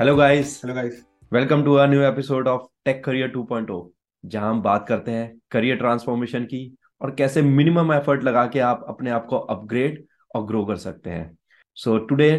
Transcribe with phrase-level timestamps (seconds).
[0.00, 3.80] Hello guys hello guys welcome to a new episode of tech career 2.0
[4.24, 6.60] जहाँ हम बात करते हैं करियर ट्रांसफॉर्मेशन की
[7.02, 10.02] और कैसे मिनिमम एफर्ट लगा के आप अपने आप को अपग्रेड
[10.36, 11.36] और ग्रो कर सकते हैं
[11.76, 12.30] so today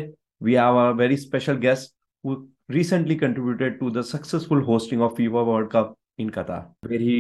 [0.44, 1.94] we have a very special guest
[2.24, 2.36] who
[2.78, 6.60] recently contributed to the successful hosting of FIFA World Cup in Qatar,
[6.90, 7.16] where he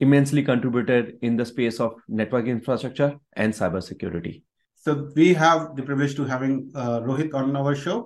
[0.00, 4.38] immensely contributed in the space of network infrastructure and cybersecurity.
[4.86, 8.00] So we have the privilege to having uh, Rohit on our show.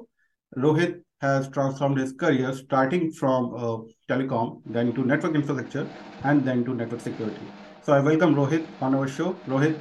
[0.53, 5.87] Rohit has transformed his career starting from uh, telecom, then to network infrastructure,
[6.25, 7.41] and then to network security.
[7.83, 9.35] So I welcome Rohit on our show.
[9.47, 9.79] Rohit,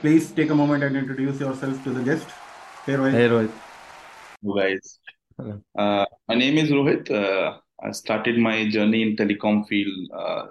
[0.00, 2.28] please take a moment and introduce yourself to the guest.
[2.86, 3.12] Hey Rohit.
[3.12, 3.50] Hey Rohit.
[4.42, 4.98] Hello guys.
[5.36, 5.60] Hello.
[5.78, 7.10] Uh, my name is Rohit.
[7.10, 10.46] Uh, I started my journey in telecom field uh,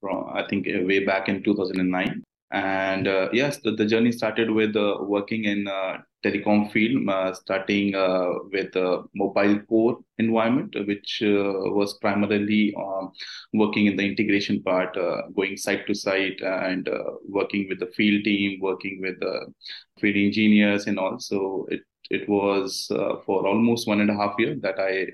[0.00, 2.17] from I think way back in 2009
[2.50, 7.32] and uh, yes the, the, journey started with uh, working in uh, telecom field uh,
[7.34, 13.12] starting uh, with a mobile core environment which uh, was primarily um,
[13.52, 14.96] working in the integration part
[15.36, 16.88] going site to site and
[17.28, 19.52] working with the field team working with the
[20.00, 22.86] field engineers and also it it was
[23.26, 25.06] for almost one and a half year that i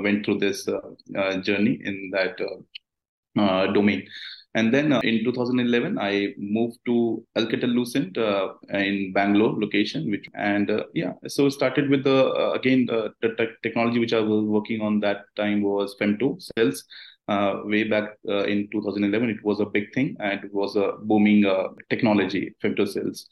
[0.00, 0.68] went through this
[1.42, 2.38] journey in that
[3.36, 4.06] domain
[4.54, 10.26] and then uh, in 2011, I moved to Alcatel Lucent uh, in Bangalore location, which
[10.34, 14.20] and uh, yeah, so started with the uh, again the, the te- technology which I
[14.20, 16.84] was working on that time was femto cells.
[17.28, 20.94] Uh, way back uh, in 2011, it was a big thing and it was a
[21.02, 21.44] booming
[21.88, 23.26] technology, femto cells.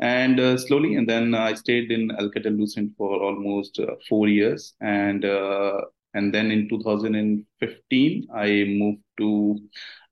[0.00, 5.24] And slowly, and then I stayed in Alcatel Lucent for almost four years, and
[6.16, 9.58] and then in 2015, I moved to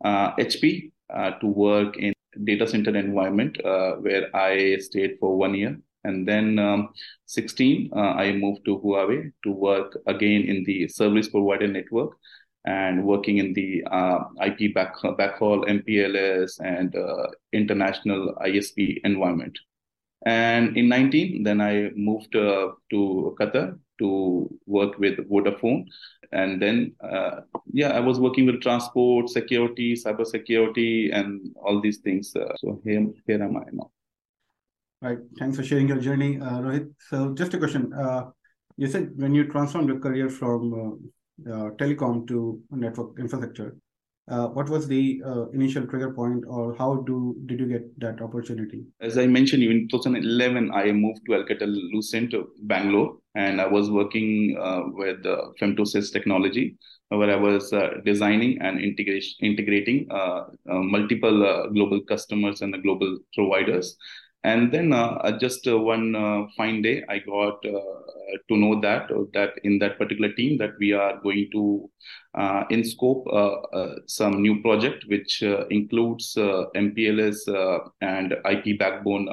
[0.04, 2.12] uh, HP uh, to work in
[2.44, 5.78] data center environment uh, where I stayed for one year.
[6.04, 6.90] And then um,
[7.24, 12.10] 16, uh, I moved to Huawei to work again in the service provider network
[12.66, 19.58] and working in the uh, IP back, backhaul, MPLS, and uh, international ISP environment.
[20.26, 25.86] And in 19, then I moved to Qatar to work with Vodafone.
[26.32, 31.98] And then, uh, yeah, I was working with transport, security, cyber security, and all these
[31.98, 32.34] things.
[32.34, 33.90] Uh, so here, here am I now.
[35.00, 35.18] Right.
[35.38, 36.90] Thanks for sharing your journey, uh, Rohit.
[37.10, 37.92] So just a question.
[37.92, 38.30] Uh,
[38.76, 41.10] you said when you transformed your career from
[41.46, 43.76] uh, uh, telecom to network infrastructure,
[44.28, 48.22] uh, what was the uh, initial trigger point or how do did you get that
[48.22, 48.84] opportunity?
[49.00, 54.56] As i mentioned in 2011 i moved to alcatel lucent bangalore and i was working
[54.60, 56.76] uh, with uh, femtocells technology
[57.08, 63.18] where i was uh, designing and integration integrating uh, multiple global customers and the global
[63.34, 63.96] providers
[64.44, 66.14] and then uh, uh, just uh, one
[66.56, 71.18] fine day i got to know that that in that particular team that we are
[71.22, 71.90] going to
[72.34, 77.38] uh, in scope uh, uh, some new project which includes MPLS
[78.00, 79.28] and IP backbone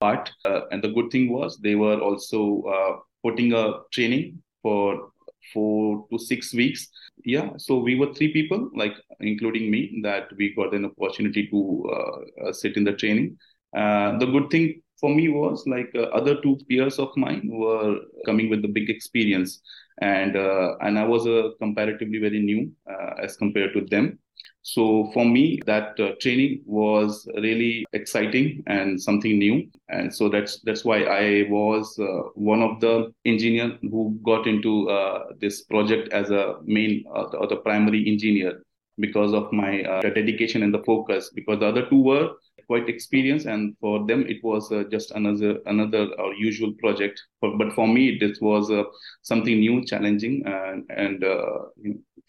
[0.00, 0.30] part.
[0.44, 5.10] and the good thing was they were also putting a training for
[5.54, 6.88] four to six weeks.
[7.24, 12.52] Yeah, so we were three people, like including me, that we got an opportunity to
[12.52, 13.38] sit in the training.
[13.76, 18.48] The good thing for me was like uh, other two peers of mine were coming
[18.48, 19.60] with the big experience.
[19.98, 24.18] And uh, and i was uh, comparatively very new uh, as compared to them.
[24.60, 29.70] So for me that uh, training was really exciting and something new.
[29.88, 34.72] And so that's that's why i was uh, one of the engineer who got into
[35.40, 38.62] this project as a main or the primary engineer
[38.98, 39.82] because of my
[40.14, 42.30] dedication and the focus because the other two were
[42.66, 47.20] quite experienced and for them it was uh, just another another our usual project.
[47.40, 48.84] But, but for me this was uh,
[49.22, 51.58] something new challenging and, and uh,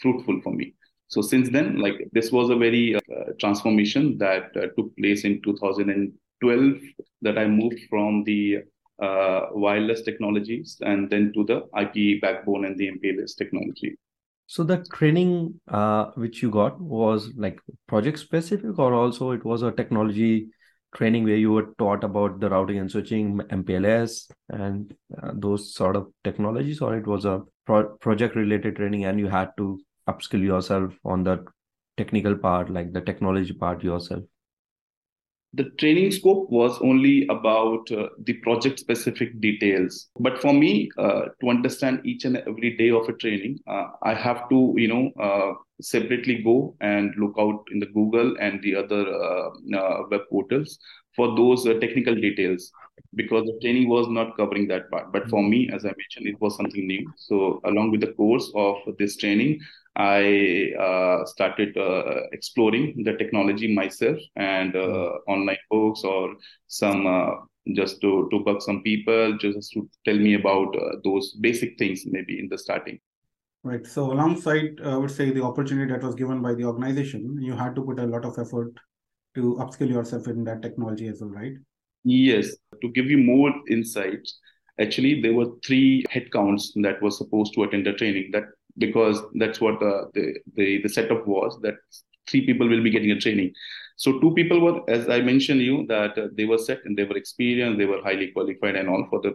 [0.01, 0.73] fruitful for me.
[1.07, 2.99] So since then like this was a very uh,
[3.39, 6.73] transformation that uh, took place in 2012
[7.21, 8.57] that i moved from the
[9.01, 13.97] uh, wireless technologies and then to the ip backbone and the mpls technology
[14.47, 19.61] so the training uh, which you got was like project specific, or also it was
[19.61, 20.47] a technology
[20.95, 25.97] training where you were taught about the routing and switching, MPLS, and uh, those sort
[25.97, 30.41] of technologies, or it was a pro- project related training and you had to upskill
[30.41, 31.45] yourself on the
[31.97, 34.23] technical part, like the technology part yourself
[35.53, 40.09] the training scope was only about uh, the project specific details.
[40.19, 44.13] But for me uh, to understand each and every day of a training uh, i
[44.13, 48.75] have to you know uh, separately go and look out in the google and the
[48.75, 49.49] other uh,
[49.79, 50.79] uh, web portals
[51.17, 52.71] for those uh, technical details
[53.15, 55.11] because the training was not covering that part.
[55.11, 57.11] But for me, as I mentioned, it was something new.
[57.17, 59.59] So along with the course of this training,
[59.95, 65.31] I uh, started uh, exploring the technology myself and uh, mm-hmm.
[65.31, 66.35] online books or
[66.67, 67.31] some uh,
[67.73, 72.03] just to to bug some people, just to tell me about uh, those basic things
[72.05, 72.99] maybe in the starting.
[73.63, 73.85] Right.
[73.85, 77.75] So alongside, I would say the opportunity that was given by the organization, you had
[77.75, 78.71] to put a lot of effort
[79.35, 81.53] to upskill yourself in that technology as well, right?
[82.03, 82.55] Yes.
[82.81, 84.39] To give you more insights,
[84.79, 88.31] actually there were three headcounts that were supposed to attend the training.
[88.31, 88.43] That
[88.77, 91.75] because that's what the the the, the setup was that
[92.29, 93.53] three people will be getting a training.
[93.95, 97.03] So two people were, as I mentioned you, that uh, they were set and they
[97.03, 99.33] were experienced, they were highly qualified and all for the.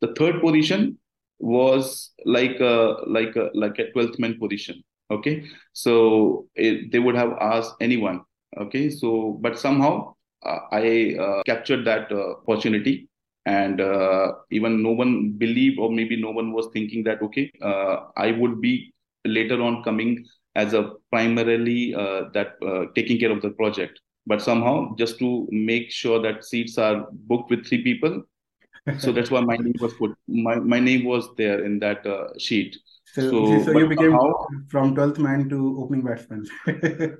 [0.00, 0.98] The third position
[1.38, 4.82] was like a like a like a twelfth man position.
[5.10, 8.22] Okay, so it, they would have asked anyone.
[8.58, 10.14] Okay, so but somehow
[10.44, 13.08] uh, I uh, captured that uh, opportunity.
[13.46, 18.08] And uh, even no one believed or maybe no one was thinking that okay uh,
[18.14, 18.92] i would be
[19.24, 23.98] later on coming as a primarily uh, that uh, taking care of the project.
[24.26, 28.24] But somehow just to make sure that seats are booked with three people
[28.98, 32.28] so that's why my name was put my, my name was there in that uh,
[32.38, 32.76] sheet.
[33.14, 34.32] So, so, so you became somehow,
[34.68, 36.46] from 12th man to opening batsman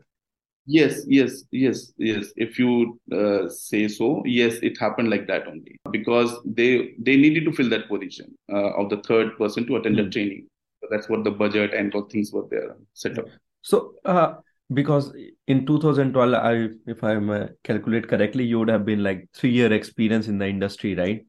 [0.67, 5.79] yes yes yes yes if you uh, say so yes it happened like that only
[5.91, 9.95] because they they needed to fill that position uh, of the third person to attend
[9.95, 9.99] mm.
[9.99, 10.11] the hmm.
[10.11, 10.47] training
[10.81, 13.25] so that's what the budget and all things were there set up
[13.63, 14.35] so uh,
[14.73, 15.13] because
[15.47, 20.29] in 2012 i if i calculate correctly you would have been like 3 year experience
[20.29, 21.27] in the industry right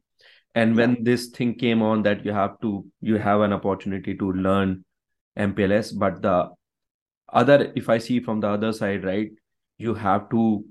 [0.54, 1.02] and when yeah.
[1.02, 4.84] this thing came on that you have to you have an opportunity to learn
[5.38, 6.50] mpls but the
[7.32, 9.30] other if i see from the other side right
[9.78, 10.64] you have to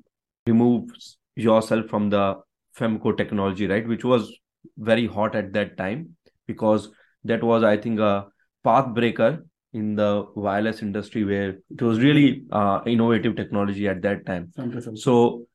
[0.48, 0.90] remove
[1.36, 2.36] yourself from the
[2.80, 4.32] femto technology right which was
[4.78, 6.16] very hot at that time
[6.48, 6.90] because
[7.24, 8.26] that was i think a
[8.64, 9.44] path breaker
[9.74, 14.52] in the wireless industry where it was really uh, innovative technology at that time.
[14.98, 15.46] So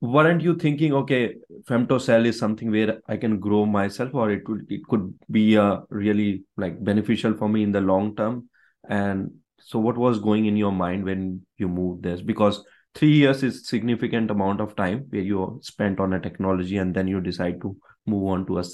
[0.00, 1.34] weren't you thinking okay
[1.68, 5.80] femtocell is something where i can grow myself or it would it could be a
[5.88, 8.48] really like beneficial for me in the long term?
[8.88, 9.30] And
[9.64, 12.62] so what was going in your mind when you moved this because
[12.94, 17.08] three years is significant amount of time where you spent on a technology and then
[17.08, 17.76] you decide to
[18.06, 18.64] move on to a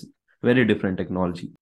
[0.42, 1.52] very different technology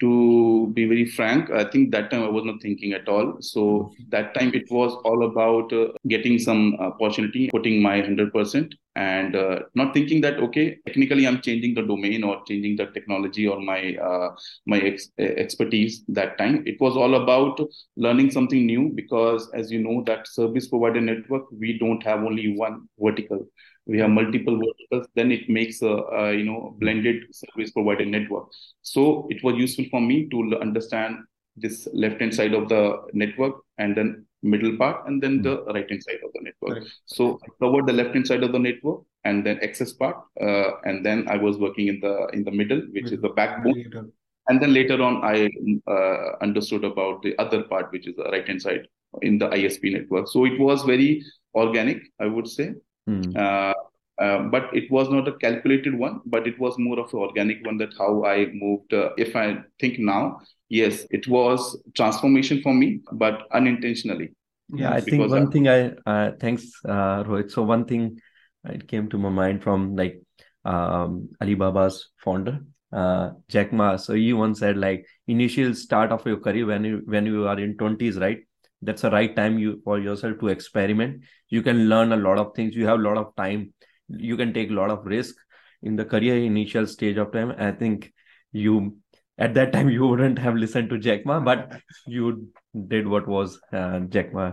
[0.00, 3.36] to be very frank i think that time i was not thinking at all.
[3.40, 9.36] So that time it was all about uh, getting some opportunity putting my 100% and
[9.36, 13.60] uh, not thinking that okay technically i'm changing the domain or changing the technology or
[13.60, 14.30] my uh,
[14.66, 16.62] my ex- expertise that time.
[16.66, 17.60] It was all about
[17.96, 22.54] learning something new because as you know that service provider network we don't have only
[22.56, 23.46] one vertical
[23.88, 28.46] we have multiple verticals then it makes a, a, you know blended service provider network
[28.82, 31.16] so it was useful for me to understand
[31.56, 32.82] this left hand side of the
[33.12, 35.72] network and then middle part and then the hmm.
[35.74, 36.92] right hand side of the network right.
[37.06, 40.70] so i covered the left hand side of the network and then access part uh,
[40.84, 43.14] and then i was working in the in the middle which middle.
[43.14, 44.12] is the backbone
[44.48, 45.50] and then later on i
[45.94, 48.86] uh, understood about the other part which is the right hand side
[49.22, 51.10] in the isp network so it was very
[51.54, 52.68] organic i would say
[53.08, 53.34] Mm.
[53.34, 53.72] Uh,
[54.20, 57.64] uh, but it was not a calculated one, but it was more of an organic
[57.64, 57.78] one.
[57.78, 58.92] That how I moved.
[58.92, 64.30] Uh, if I think now, yes, it was transformation for me, but unintentionally.
[64.68, 67.50] Yeah, I think one I, thing I uh, thanks uh, Rohit.
[67.50, 68.20] So one thing
[68.64, 70.20] it came to my mind from like
[70.64, 72.60] um, Alibaba's founder
[72.92, 73.96] uh, Jack Ma.
[73.96, 77.58] So he once said like initial start of your career when you when you are
[77.58, 78.38] in twenties, right?
[78.82, 82.54] that's the right time you for yourself to experiment you can learn a lot of
[82.54, 83.72] things you have a lot of time
[84.08, 85.34] you can take a lot of risk
[85.82, 87.54] in the career initial stage of time.
[87.58, 88.12] I think
[88.52, 88.96] you
[89.38, 92.48] at that time you wouldn't have listened to jack ma but you
[92.88, 94.52] did what was uh, jack ma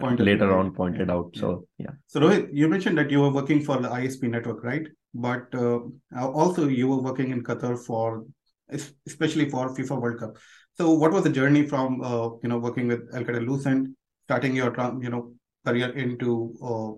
[0.00, 1.30] pointed later on pointed out.
[1.34, 1.92] So yeah.
[2.06, 4.86] So rohit you mentioned that you were working for the isp network right?
[5.14, 5.80] But uh,
[6.20, 8.24] also you were working in qatar for
[8.70, 10.36] especially for fifa world cup.
[10.76, 14.74] So, what was the journey from uh, you know working with Alcatel Lucent, starting your
[15.00, 15.32] you know
[15.66, 16.92] career into uh,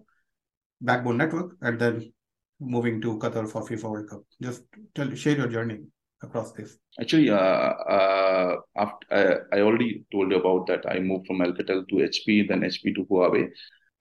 [0.80, 2.12] Backbone Network, and then
[2.60, 4.22] moving to Qatar for FIFA World Cup?
[4.42, 4.62] Just
[4.94, 5.80] tell, share your journey
[6.22, 6.78] across this.
[7.00, 10.84] Actually, uh, uh, after, I already told you about that.
[10.90, 13.48] I moved from Alcatel to HP, then HP to Huawei.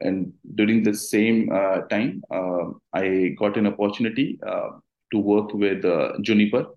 [0.01, 4.69] And during the same uh, time, uh, I got an opportunity uh,
[5.11, 6.67] to work with uh, Juniper,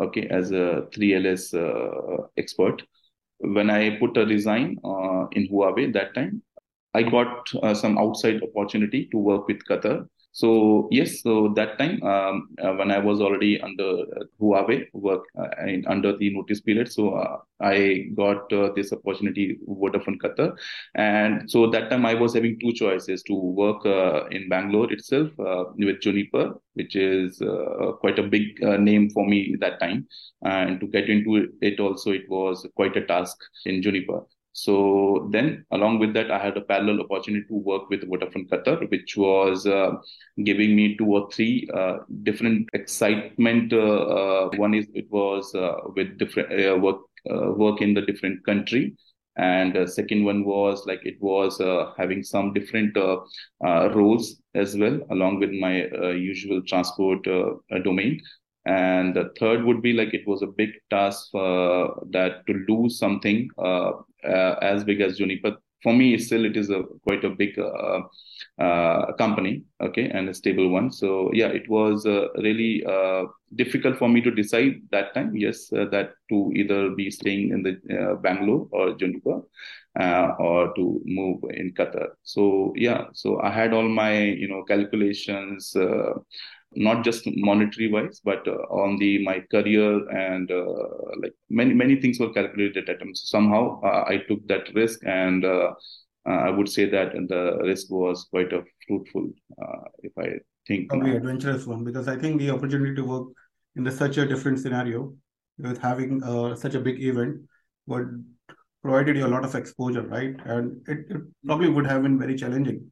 [0.00, 2.82] okay, as a 3LS uh, expert.
[3.38, 6.42] When I put a design uh, in Huawei that time,
[6.94, 12.00] I got uh, some outside opportunity to work with Qatar So yes, so that time
[12.04, 14.04] um, uh, when I was already under
[14.40, 19.58] Huawei work uh, in, under the notice period, so uh, I got uh, this opportunity
[19.68, 20.56] Vodafone Qatar,
[20.94, 25.30] and so that time I was having two choices to work uh, in Bangalore itself
[25.40, 27.42] uh, with Juniper, which is
[28.00, 30.06] quite a big name for me that time,
[30.42, 34.20] and to get into it also it was quite a task in Juniper.
[34.52, 38.90] So then, along with that, I had a parallel opportunity to work with Vodafone Qatar,
[38.90, 39.92] which was uh,
[40.44, 43.72] giving me two or three uh, different excitement.
[43.72, 48.44] Uh, uh one is it was uh, with different uh, work work in the different
[48.44, 48.96] country,
[49.36, 51.60] and second one was like it was
[51.96, 52.96] having some different
[53.94, 57.22] roles as well, along with my usual transport
[57.84, 58.20] domain.
[58.66, 63.48] And the third would be like it was a big task that to lose something
[63.58, 63.92] uh,
[64.24, 65.56] as big as Juniper.
[65.82, 68.02] For me, still it is a quite a big uh,
[68.58, 70.92] uh, company, okay, and a stable one.
[70.92, 72.04] So yeah, it was
[72.36, 72.84] really
[73.54, 75.34] difficult for me to decide that time.
[75.34, 79.40] Yes, that to either be staying in the Bangalore or Juniper.
[79.98, 82.10] Uh, or to move in Qatar.
[82.22, 86.12] So yeah, so I had all my you know calculations, uh,
[86.74, 90.64] not just monetary wise, but uh, on the my career and uh,
[91.22, 93.22] like many many things were calculated at times.
[93.26, 95.72] Somehow uh, I took that risk, and uh,
[96.28, 100.90] uh, I would say that the risk was quite a fruitful, uh, if I think.
[100.90, 101.16] Probably now.
[101.16, 103.28] adventurous one because I think the opportunity to work
[103.76, 105.14] in the, such a different scenario
[105.58, 106.20] with having
[106.56, 107.36] such a big event
[107.86, 108.24] would
[108.82, 110.34] provided you a lot of exposure, right?
[110.46, 112.90] And it, it probably would have been very challenging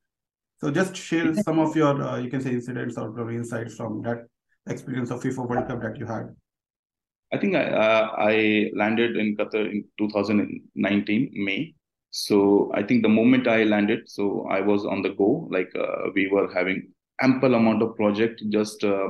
[0.60, 4.02] so just share some of your, uh, you can say, incidents or probably insights from
[4.02, 4.26] that
[4.68, 6.34] experience of FIFA World Cup that you had.
[7.32, 11.74] I think I, uh, I landed in Qatar in 2019 May.
[12.10, 15.46] So I think the moment I landed, so I was on the go.
[15.50, 19.08] Like uh, we were having ample amount of project just uh,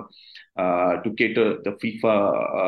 [0.59, 2.15] uh, to cater the FIFA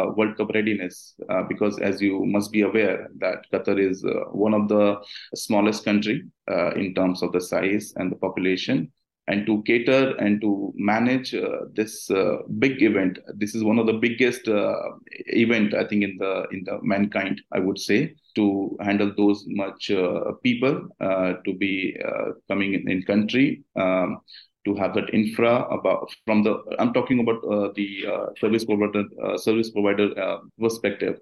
[0.09, 1.15] uh, World Cup readiness.
[1.29, 4.97] Uh, because as you must be aware that Qatar is uh, one of the
[5.35, 8.93] smallest country uh, in terms of the size and the population.
[9.27, 11.35] And to cater and to manage
[11.75, 12.11] this
[12.59, 16.81] big event, this is one of the biggest event I think in the in the
[16.83, 17.41] mankind.
[17.53, 19.93] I would say to handle those much
[20.43, 21.97] people to be
[22.49, 23.63] coming in, in country.
[23.77, 24.21] Um,
[24.65, 29.05] to have that infra about from the i'm talking about uh, the uh, service provider
[29.25, 31.19] uh, service provider uh, perspective.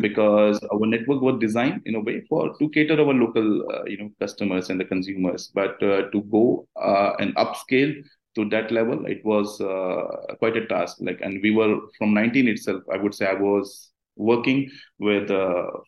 [0.00, 3.98] Because our network was designed in a way for to cater our local uh, you
[3.98, 5.50] know customers and the consumers.
[5.54, 6.66] But uh, to go
[7.20, 7.92] and upscale
[8.36, 9.58] to that level it was
[10.38, 10.96] quite a task.
[11.00, 15.28] Like and we were from 19 itself i would say i was working with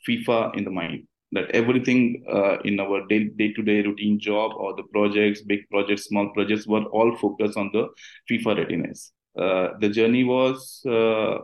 [0.06, 4.84] fifa in the mind that everything uh, in our day, day-to-day routine job or the
[4.84, 7.88] projects big projects small projects were all focused on the
[8.30, 9.12] fifa readiness.
[9.38, 11.38] Uh, the journey was uh,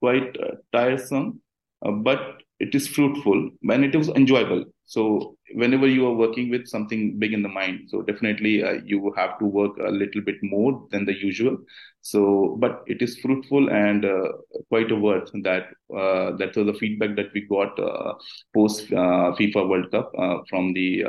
[0.00, 1.40] quite uh, tiresome
[1.84, 6.66] uh, but it is fruitful and it was enjoyable so whenever you are working with
[6.66, 10.36] something big in the mind so definitely uh, you have to work a little bit
[10.42, 11.56] more than the usual.
[12.00, 14.28] So but it is fruitful and uh,
[14.68, 18.14] quite a worth that uh, that was the feedback that we got uh,
[18.54, 21.04] post uh, fifa world cup uh, from the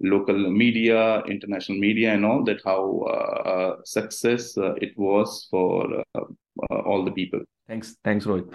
[0.00, 6.04] local media international media and all that how success it was for
[6.70, 7.40] all the people.
[7.66, 7.96] Thanks.
[8.04, 8.52] Thanks rohit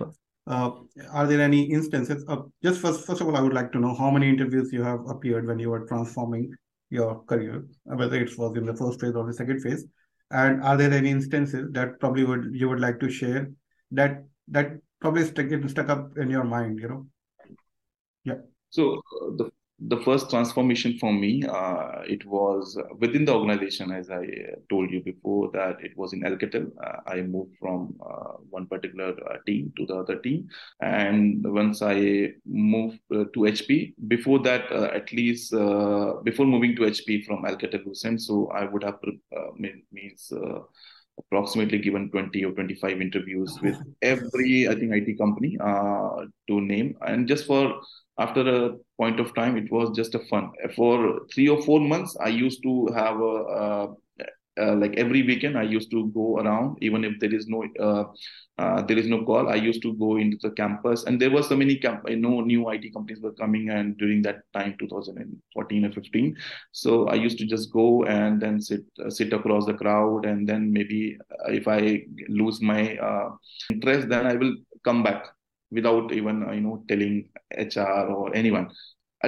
[0.47, 0.71] uh,
[1.11, 3.93] are there any instances of just first first of all i would like to know
[3.95, 6.51] how many interviews you have appeared when you were transforming
[6.91, 9.85] your career whether it was in the first phase or the second phase?
[10.29, 13.49] And are there any instances that probably would you would like to share
[13.91, 17.07] that that probably stuck, stuck up in your mind you know?
[18.23, 18.39] Yeah.
[18.69, 19.49] So uh, the
[19.87, 24.27] the first transformation for me, uh, it was within the organization, as I
[24.69, 26.71] told you before, that it was in Alcatel.
[26.83, 30.47] Uh, I moved from uh, one particular uh, team to the other team.
[30.81, 36.83] And once I moved uh, to HP, before that, uh, at least before moving to
[36.83, 38.99] HP from Alcatel Lucent, so I would have
[39.91, 40.31] means
[41.17, 46.95] approximately given 20 or 25 interviews with every i think it company uh, to name
[47.01, 47.81] and just for
[48.21, 50.51] after a point of time it was just a fun.
[50.75, 53.87] For three or four months i used to have a,
[54.83, 56.77] like every weekend i used to go around.
[56.81, 58.03] Even if there is no uh,
[58.61, 61.03] uh, there is no call i used to go into the campus.
[61.05, 64.21] And there were so many camp you know new it companies were coming and during
[64.23, 66.35] that time 2014 or 15
[66.71, 70.47] so i used to just go and then sit uh, sit across the crowd and
[70.47, 71.17] then maybe
[71.59, 73.29] if i lose my uh,
[73.71, 75.25] interest then i will come back
[75.71, 78.69] without even you know telling hr or anyone
[79.23, 79.27] I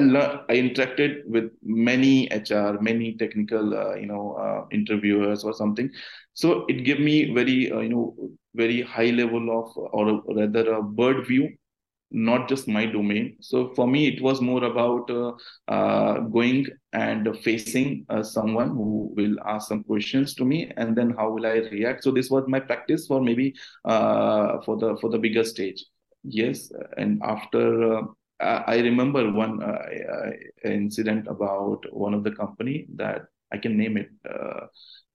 [0.49, 5.91] I interacted with many HR, many technical, uh, you know, uh, interviewers or something.
[6.33, 8.15] So it gave me very, uh, you know,
[8.55, 11.49] very high level of, or rather a bird view
[12.15, 13.35] not just my domain.
[13.41, 15.31] So for me, it was more about uh,
[15.67, 21.09] uh, going and facing uh, someone who will ask some questions to me, and then
[21.17, 22.03] how will I react.
[22.03, 25.83] So this was my practice for maybe for the for the bigger stage.
[26.23, 27.99] Yes, and after.
[28.39, 30.31] Uh, I remember one uh,
[30.65, 34.09] incident about one of the company that I can name it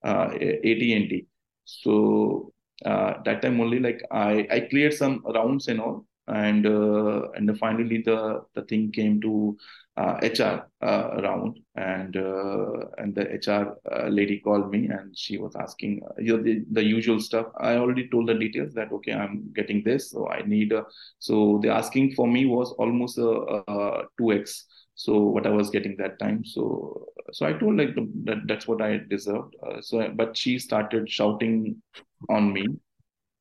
[0.04, 1.26] AT&T.
[1.64, 2.52] So
[2.84, 8.02] that time only like I, I cleared some rounds and all and uh, and finally
[8.02, 9.56] the the thing came to
[9.87, 15.38] uh, HR uh, round, and uh, and the HR uh, lady called me, and she
[15.38, 17.46] was asking uh, you know, the, the usual stuff.
[17.58, 20.72] I already told the details that okay, I'm getting this, so I need.
[21.18, 24.66] So the asking for me was almost a two x.
[24.94, 28.82] So what I was getting that time, so so I told like that that's what
[28.82, 29.56] I deserved.
[29.80, 31.82] so but she started shouting
[32.28, 32.66] on me.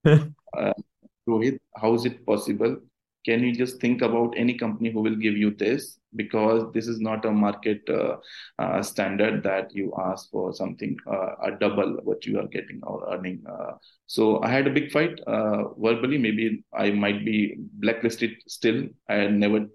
[1.27, 2.77] Rohit, how is it possible?
[3.25, 5.96] Can you just think about any company who will give you this?
[6.15, 8.17] Because this is not a market uh,
[8.59, 13.13] uh, standard that you ask for something uh, a double what you are getting or
[13.13, 13.43] earning.
[14.05, 16.17] So I had a big fight verbally.
[16.17, 18.85] Maybe I might be blacklisted still.
[19.09, 19.67] I never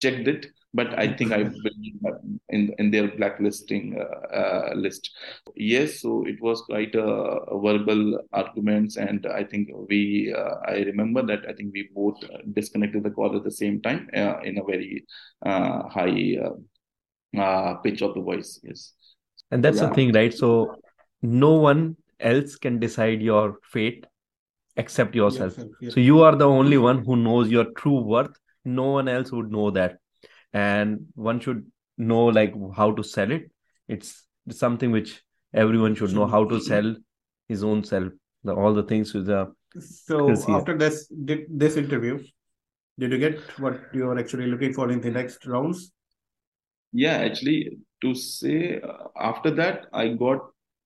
[0.00, 2.18] checked it but I think I will
[2.50, 5.10] in in their blacklisting uh, uh, list.
[5.56, 10.78] Yes, so it was quite a, a, verbal arguments, and I think we uh, I
[10.80, 12.16] remember that I think we both
[12.52, 15.04] disconnected the call at the same time uh, in a very
[15.44, 16.36] uh, high
[17.38, 18.60] uh, pitch of the voice.
[18.62, 18.92] Yes,
[19.50, 19.88] and that's yeah.
[19.88, 20.34] the thing, right?
[20.34, 20.76] So
[21.22, 24.04] no one else can decide your fate
[24.76, 25.54] except yourself.
[25.56, 25.94] Yes, yes.
[25.94, 28.36] So you are the only one who knows your true worth.
[28.64, 29.98] No one else would know that
[30.52, 33.50] and one should know like how to sell it.
[33.88, 35.22] It's something which
[35.54, 36.94] everyone should know how to sell
[37.48, 38.12] his own self
[38.44, 42.18] the, all the things with the so after this did this interview
[42.98, 45.92] did you get what you are actually looking for in the next rounds?
[46.92, 50.40] Yeah actually to say uh, after that i got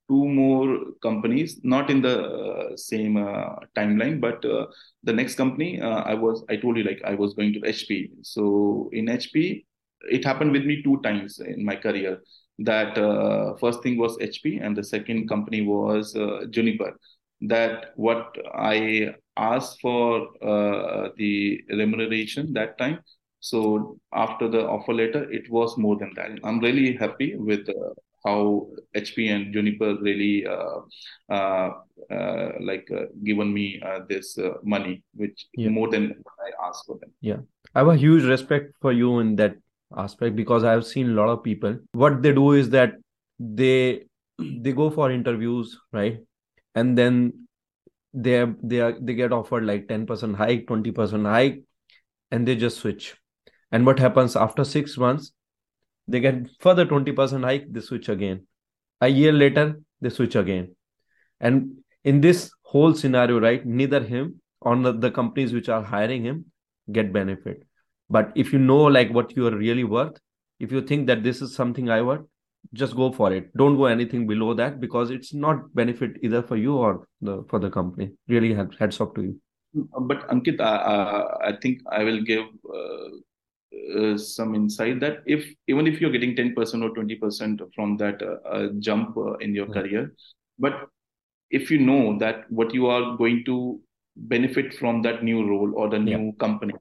[0.09, 4.67] two more companies not in the uh, same uh, timeline but uh,
[5.05, 8.11] the next company uh, i was i told you like i was going to hp
[8.23, 9.65] so in hp
[10.11, 12.21] it happened with me two times in my career.
[12.59, 16.99] That uh, first thing was hp and the second company was uh, juniper.
[17.43, 22.99] That what i asked for the remuneration that time.
[23.39, 26.31] So after the offer letter it was more than that.
[26.43, 27.69] I'm really happy with
[28.25, 30.81] how HP and Juniper really uh,
[31.29, 31.71] uh,
[32.11, 35.69] uh, like uh, given me uh, this uh, money, which yeah.
[35.69, 37.11] more than I asked for them.
[37.21, 37.39] Yeah,
[37.75, 39.57] I have a huge respect for you in that
[39.97, 41.79] aspect because I've seen a lot of people.
[41.93, 42.95] What they do is that
[43.39, 44.05] they
[44.39, 46.21] they go for interviews, right,
[46.75, 47.47] and then
[48.15, 51.63] they they are they get offered like ten percent hike, twenty percent hike,
[52.31, 53.17] and they just switch.
[53.73, 55.33] And what happens after six months?
[56.09, 58.47] They get further 20% hike, they switch again.
[59.01, 60.75] A year later, they switch again.
[61.41, 66.47] And in this whole scenario, right, neither him or the companies which are hiring him
[66.91, 67.63] get benefit.
[68.11, 70.19] But if you know like what you are really worth,
[70.61, 72.27] if you think that this is something I want,
[72.73, 73.55] just go for it.
[73.57, 77.59] Don't go anything below that because it's not benefit either for you or the for
[77.59, 78.13] the company.
[78.29, 79.41] Really heads up to you.
[79.75, 83.09] But Ankit, uh, I think I will give uh,
[83.97, 88.49] uh, some insight that if even if you're getting 10% or 20% from that uh,
[88.49, 90.13] uh, jump uh, in your career
[90.59, 90.89] but
[91.51, 93.81] if you know that what you are going to
[94.17, 96.39] benefit from that new role or the new yeah.
[96.39, 96.75] company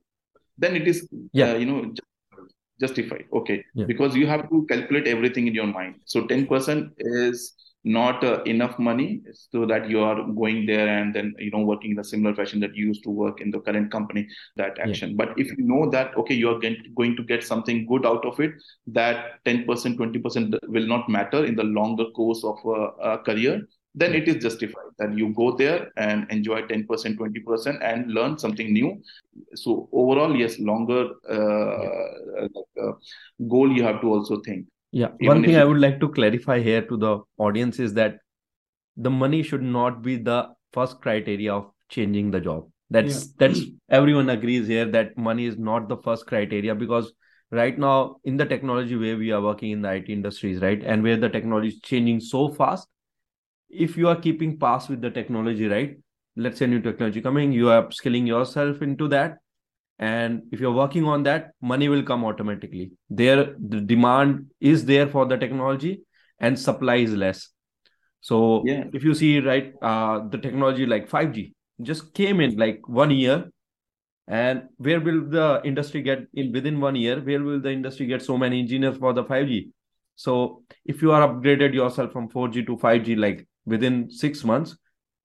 [0.57, 1.55] then it is yeah.
[1.55, 1.93] you know
[2.81, 3.25] justified.
[3.31, 3.63] Okay.
[3.75, 3.85] Yeah.
[3.85, 5.95] because you have to calculate everything in your mind.
[6.05, 11.33] So 10% is not uh, enough money so that you are going there and then
[11.39, 13.91] you know working in a similar fashion that you used to work in the current
[13.91, 15.15] company that action yeah.
[15.17, 16.59] but if you know that okay you are
[16.95, 18.51] going to get something good out of it
[18.85, 23.61] that 10% 20% will not matter in the longer course of a, a career
[23.95, 28.71] then it is justified that you go there and enjoy 10% 20% and learn something
[28.71, 29.01] new
[29.55, 32.47] so overall yes longer uh, yeah.
[32.81, 32.91] uh,
[33.49, 35.09] goal you have to also think yeah.
[35.19, 38.17] Even One thing I would like to clarify here to the audience is that
[38.97, 42.67] the money should not be the first criteria of changing the job.
[42.89, 43.31] That's yeah.
[43.37, 47.13] that's everyone agrees here that money is not the first criteria because
[47.51, 51.03] right now in the technology where we are working in the IT industries, right, and
[51.03, 52.87] where the technology is changing so fast,
[53.69, 55.97] if you are keeping pace with the technology, right,
[56.35, 59.37] let's say new technology coming, you are skilling yourself into that,
[60.01, 62.91] and if you're working on that money will come automatically.
[63.09, 66.03] There the demand is there for the technology
[66.39, 67.49] and supply is less.
[68.21, 68.85] So Yeah.
[68.93, 73.51] if you see right uh, the technology like 5g just came in like one year
[74.27, 77.19] and where will the industry get in within one year?
[77.21, 79.69] Where will the industry get so many engineers for the 5g
[80.15, 84.75] so if you are upgraded yourself from 4g to 5g like within six months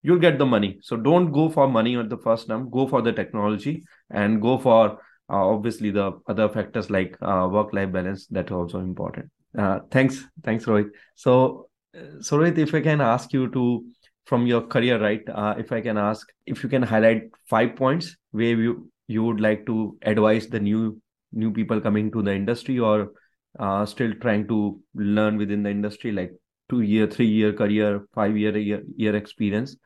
[0.06, 0.78] you'll get the money.
[0.82, 4.56] So don't go for money at the first time go for the technology and go
[4.56, 9.30] for uh, obviously the other factors like uh, work life balance that's also important.
[9.58, 10.24] Uh, thanks.
[10.44, 10.90] Thanks rohit.
[11.14, 13.84] So uh, so rohit if i can ask you to
[14.26, 18.16] from your career right uh, if i can ask if you can highlight five points
[18.32, 21.00] where you you would like to advise the new
[21.32, 23.12] new people coming to the industry or
[23.58, 26.32] uh, still trying to learn within the industry like
[26.68, 29.76] two year three year career five year year, year experience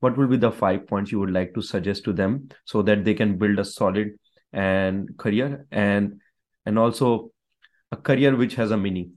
[0.00, 3.04] what will be the five points you would like to suggest to them so that
[3.04, 4.12] they can build a solid
[4.52, 6.20] and career and
[6.64, 7.30] and also
[7.92, 9.12] a career which has a meaning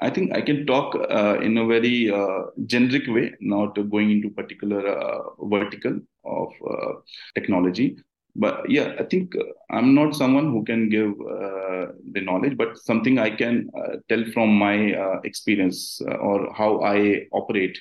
[0.00, 4.30] I think I can talk uh, in a very uh, generic way, not going into
[4.30, 6.92] particular uh, vertical of uh,
[7.34, 7.96] technology.
[8.36, 12.78] But yeah, I think uh, I'm not someone who can give uh, the knowledge, but
[12.78, 13.68] something I can
[14.08, 17.76] tell from my experience or how I operate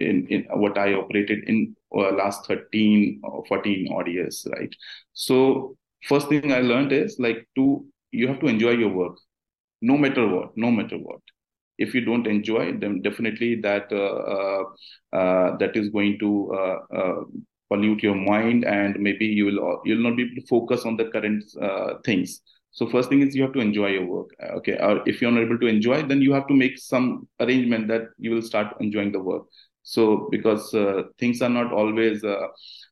[0.00, 4.74] in, in what I operated in uh, last 13 or 14 odd years, right?
[5.12, 9.16] So first thing I learned is like to you have to enjoy your work,
[9.82, 11.20] no matter what, no matter what.
[11.78, 14.64] If you don't enjoy then definitely that uh, uh,
[15.16, 17.20] uh, that is going to uh, uh,
[17.70, 21.06] pollute your mind and maybe you will you'll not be able to focus on the
[21.06, 21.44] current
[22.04, 22.40] things.
[22.72, 24.76] So first thing is you have to enjoy your work okay?
[24.78, 28.02] Or if you're not able to enjoy then you have to make some arrangement that
[28.18, 29.44] you will start enjoying the work
[29.82, 32.46] so because uh, things are not always uh,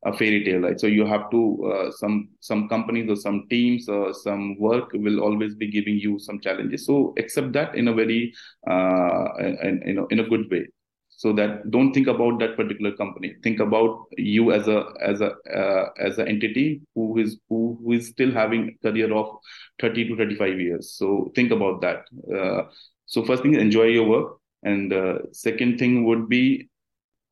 [0.04, 0.80] a fairy tale right?
[0.80, 5.20] So you have to uh, some some companies or some teams or some work will
[5.20, 6.86] always be giving you some challenges.
[6.86, 8.32] So accept that in a very
[8.68, 10.66] uh, in, you know in a good way.
[11.10, 13.34] So that don't think about that particular company.
[13.42, 17.92] Think about you as a as a uh, as an entity who is who, who
[17.92, 19.36] is still having a career of
[19.80, 20.92] 30 to 35 years.
[20.92, 22.04] So think about that.
[22.32, 22.70] Uh,
[23.06, 24.36] so first thing enjoy your work.
[24.62, 26.68] And uh, second thing would be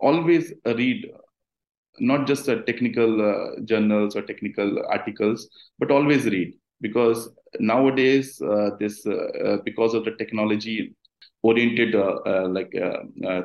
[0.01, 1.07] always read
[1.99, 6.55] not just uh, technical uh, journals or technical articles but always read.
[6.81, 10.95] Because nowadays uh, this uh, uh, because of the technology
[11.43, 12.73] oriented uh, like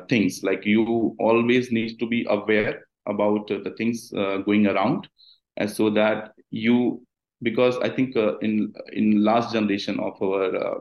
[0.08, 4.10] things like you always need to be aware about the things
[4.44, 5.08] going around.
[5.56, 7.02] And so that you
[7.42, 10.80] because i think in in last generation of our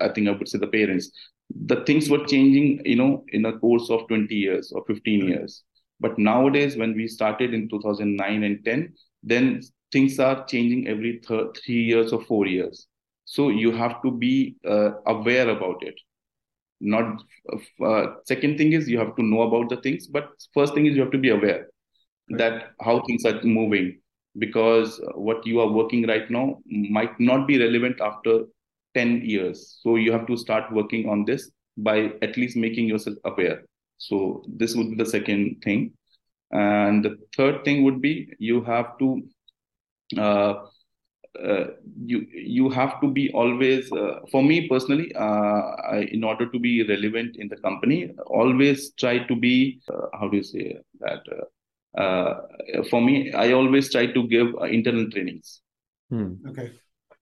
[0.00, 1.10] i think i would say the parents
[1.50, 5.62] the things were changing you know in a course of 20 years or 15 years.
[5.98, 11.56] But nowadays when we started in 2009 and 10 then things are changing every th-
[11.64, 12.86] three years or four years.
[13.24, 15.94] So you have to be uh, aware about it.
[16.80, 17.22] Not
[17.82, 20.94] uh, second thing is you have to know about the things but first thing is
[20.94, 21.68] you have to be aware
[22.30, 22.38] right.
[22.38, 23.98] that how things are moving
[24.38, 28.44] because what you are working right now might not be relevant after
[28.96, 29.78] 10 years.
[29.82, 33.62] So you have to start working on this by at least making yourself aware.
[33.98, 35.92] So this would be the second thing.
[36.50, 39.22] And the third thing would be you have to
[40.16, 40.54] uh,
[41.44, 41.66] uh,
[42.04, 45.62] you you have to be always uh, for me personally uh,
[45.94, 50.28] I, in order to be relevant in the company always try to be uh, how
[50.28, 51.22] do you say that
[51.98, 52.34] uh,
[52.90, 55.60] for me i always try to give internal trainings.
[56.08, 56.34] Hmm.
[56.48, 56.70] okay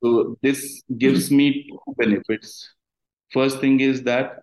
[0.04, 2.74] so this gives me two benefits
[3.32, 4.40] first thing is that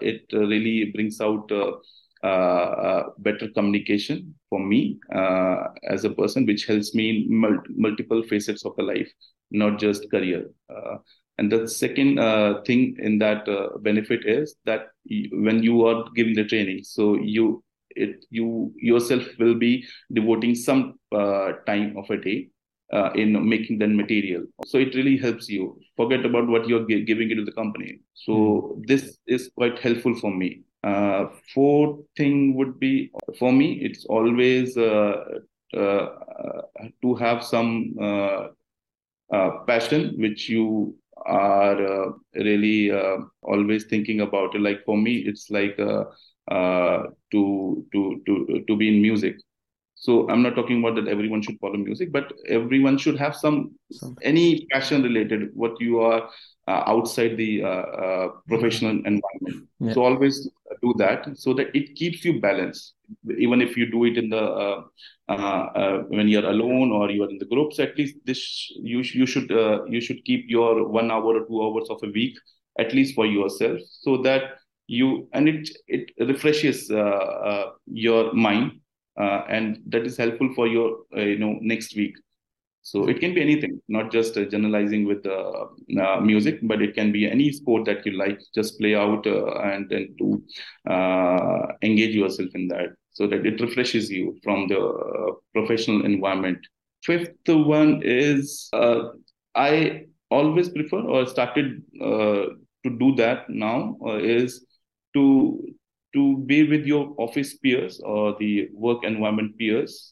[0.00, 1.50] it really brings out
[2.24, 5.56] uh, better communication for me uh,
[5.90, 9.12] as a person, which helps me in mul- multiple facets of the life,
[9.50, 10.50] not just career.
[10.74, 10.96] Uh,
[11.36, 12.16] and the second
[12.64, 13.44] thing in that
[13.82, 14.86] benefit is that
[15.32, 20.94] when you are giving the training, so you it you yourself will be devoting some
[21.66, 22.48] time of a day
[22.94, 24.44] uh, in making that material.
[24.66, 28.00] So it really helps you forget about what you're giving it to the company.
[28.14, 28.86] So mm.
[28.86, 30.62] this is quite helpful for me.
[30.84, 35.24] Uh, fourth thing would be for me, it's always uh,
[35.76, 36.08] uh,
[37.02, 38.48] to have some uh,
[39.32, 40.94] uh, passion which you
[41.26, 42.92] are uh, really
[43.42, 44.60] always thinking about.
[44.60, 46.06] Like for me, it's like to
[47.32, 49.36] to to to be in music.
[50.04, 53.72] So I'm not talking about that everyone should follow music, but everyone should have some
[54.20, 56.28] any passion related what you are
[56.68, 59.66] uh, outside the uh, uh, professional environment.
[59.80, 59.94] Yeah.
[59.94, 60.36] So always
[60.82, 62.92] do that so that it keeps you balanced.
[63.44, 64.78] even if you do it in the uh,
[65.32, 68.42] uh, uh, when you're alone or you are in the groups at least this
[68.92, 72.10] you you should uh, you should keep your one hour or two hours of a
[72.18, 72.36] week
[72.84, 74.42] at least for yourself so that
[74.98, 76.80] you and it it refreshes
[78.06, 78.72] your mind
[79.16, 82.14] and that is helpful for your you know next week
[82.84, 85.64] so it can be anything, not just uh, generalizing with uh,
[85.98, 88.38] uh, music, but it can be any sport that you like.
[88.54, 90.42] Just play out uh, and then to
[90.92, 96.58] uh, engage yourself in that, so that it refreshes you from the uh, professional environment.
[97.02, 98.68] Fifth one is
[99.54, 104.66] I always prefer or started to do that now is
[105.14, 105.74] to
[106.14, 110.10] to be with your office peers or the work environment peers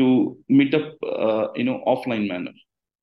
[0.00, 2.52] to meet up, uh, you know, offline manner.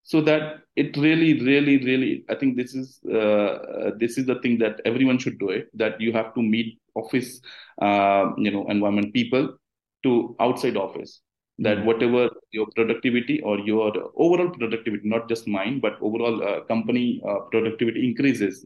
[0.03, 4.57] So that it really, really, really, I think this is uh, this is the thing
[4.59, 5.67] that everyone should do it.
[5.73, 7.41] That you have to meet office,
[7.81, 9.57] uh, you know, environment people
[10.03, 11.21] to outside office.
[11.59, 11.87] That mm-hmm.
[11.87, 17.39] whatever your productivity or your overall productivity, not just mine, but overall uh, company uh,
[17.51, 18.65] productivity increases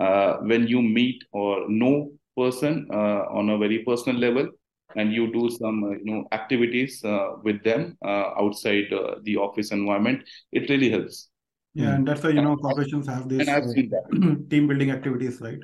[0.00, 4.48] uh, when you meet or know person on a very personal level
[4.96, 8.84] and you do some uh, you know activities uh, with them uh, outside
[9.22, 11.28] the office environment it really helps.
[11.74, 13.48] Yeah and that's why you know corporations have these
[14.50, 15.58] team building activities right?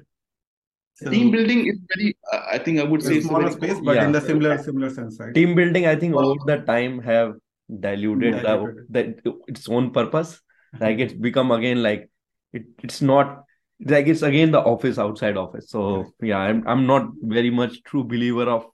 [0.95, 4.05] So, team building is very uh, i think i would say smaller space but yeah.
[4.05, 5.33] in the similar similar sense right?
[5.33, 7.37] Team building i think over the time have
[7.79, 8.87] diluted, diluted.
[8.89, 10.41] The, the, its own purpose.
[10.79, 12.11] Like it's become again like
[12.53, 13.45] it, it's not
[13.87, 18.05] like it's again the office outside office so yeah i'm, I'm not very much true
[18.05, 18.67] believer of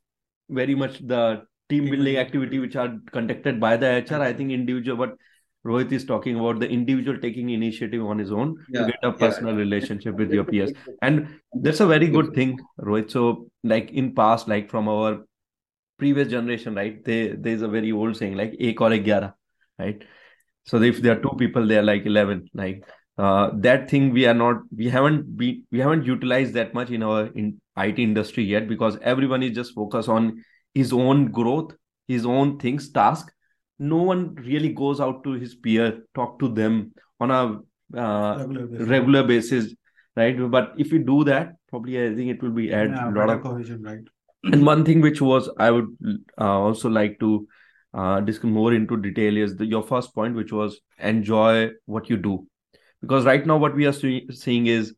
[0.49, 4.23] very much the team building activity which are conducted by the HR.
[4.23, 5.17] I think individual, but
[5.67, 8.81] Rohit is talking about the individual taking initiative on his own yeah.
[8.81, 9.61] to get a personal yeah.
[9.61, 10.73] relationship with your peers.
[11.03, 13.11] And that's a very good thing, Rohit.
[13.11, 15.25] So, like in past, like from our
[15.99, 17.05] previous generation, right?
[17.05, 19.35] They, there's a very old saying like ek or gyara,
[19.79, 20.03] right?
[20.67, 22.51] So if there are two people, they are like 11.
[22.55, 22.85] Like
[23.19, 27.03] uh, that thing we are not, we haven't been, we haven't utilized that much in
[27.03, 30.43] our in IT industry yet because everyone is just focused on
[30.75, 31.75] his own growth,
[32.09, 33.33] his own things, task.
[33.79, 38.67] No one really goes out to his peer, talk to them on a uh, regular,
[38.67, 38.89] basis.
[38.89, 39.75] regular, basis.
[40.17, 40.51] right?
[40.51, 43.31] But if you do that, probably I think it will be add yeah, a lot
[43.31, 44.01] of cohesion, right?
[44.45, 45.89] And one thing which was I would
[46.41, 47.49] uh, also like to
[47.95, 52.17] uh, discuss more into detail is the, your first point, which was enjoy what you
[52.17, 52.47] do,
[53.07, 54.95] because right now what we are see- seeing is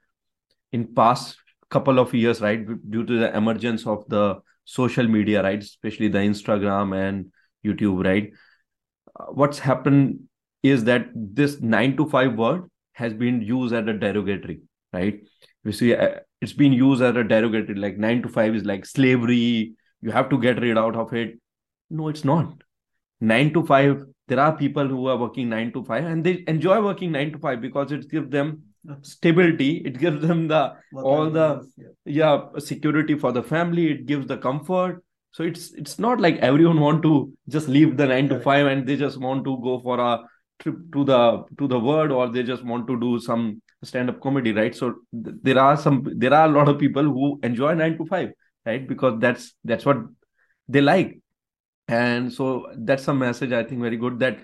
[0.72, 1.36] in past
[1.70, 6.18] couple of years right due to the emergence of the social media right especially the
[6.18, 7.26] instagram and
[7.64, 8.30] youtube right
[9.20, 10.20] uh, what's happened
[10.62, 14.60] is that this 9 to 5 word has been used as a derogatory
[14.92, 15.20] right?
[15.64, 18.86] We see uh, it's been used as a derogatory like 9 to 5 is like
[18.86, 21.38] slavery you have to get rid out of it.
[21.90, 22.52] No it's not.
[23.20, 26.80] 9 to 5 there are people who are working 9 to 5 and they enjoy
[26.82, 28.62] working 9 to 5 because it gives them
[29.02, 29.82] stability.
[29.84, 31.88] It gives them the what all the yeah.
[32.04, 33.90] yeah security for the family.
[33.90, 35.02] It gives the comfort.
[35.32, 38.86] So it's it's not like everyone want to just leave the 9 to 5 and
[38.86, 40.20] they just want to go for a
[40.58, 44.20] trip to the to the world or they just want to do some stand up
[44.20, 44.74] comedy right?
[44.74, 48.06] So th- there are some there are a lot of people who enjoy 9 to
[48.06, 48.30] 5
[48.66, 48.86] right?
[48.86, 49.98] Because that's that's what
[50.68, 51.20] they like
[51.88, 54.38] and so that's a message i think very good that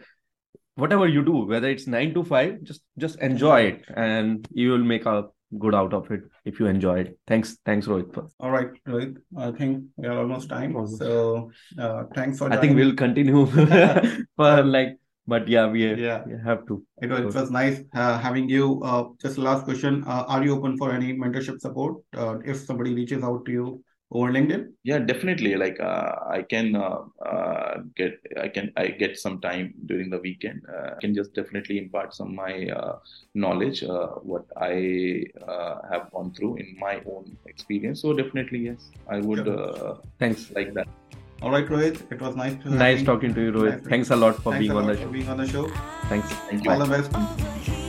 [0.77, 4.87] whatever you do whether it's 9 to 5 just just enjoy it and you will
[4.93, 5.25] make a
[5.59, 7.19] good out of it if you enjoy it.
[7.27, 10.75] Thanks thanks rohit all right rohit i think we are almost time.
[10.87, 13.47] So uh, thanks for i think we'll continue
[14.37, 16.23] for like but yeah we, yeah.
[16.27, 16.85] we have to.
[17.01, 18.83] It was, it was nice uh, having you.
[18.83, 22.95] Uh, just last question uh, are you open for any mentorship support uh, if somebody
[22.95, 24.72] reaches out to you over LinkedIn?
[24.85, 25.57] Yeah, definitely.
[25.57, 30.18] Like uh, I can uh, uh, get, I can, I get some time during the
[30.18, 30.62] weekend.
[30.72, 32.98] Uh, I can just definitely impart some my uh,
[33.35, 35.24] knowledge, uh, what I
[35.90, 38.00] have gone through in my own experience.
[38.03, 39.46] So definitely, yes, I would.
[40.18, 40.50] Thanks.
[40.53, 40.88] Like that.
[41.42, 42.11] All right, Rohit.
[42.11, 42.55] It was nice.
[42.62, 43.79] To nice talking to you, Rohit.
[43.83, 45.09] Nice Thanks a lot for Thanks being on the show.
[45.09, 45.68] being on the show.
[46.09, 46.29] Thanks.
[46.29, 46.70] Thank you.
[46.70, 47.11] All the best.
[47.11, 47.84] Thank you.